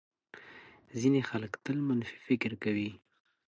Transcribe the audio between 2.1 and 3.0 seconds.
فکر کوي.